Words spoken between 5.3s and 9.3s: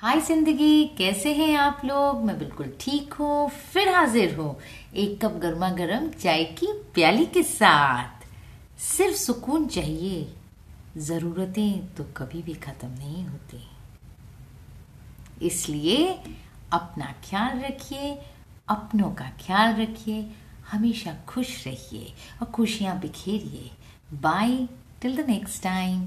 गर्मा गर्म चाय की प्याली के साथ। सिर्फ़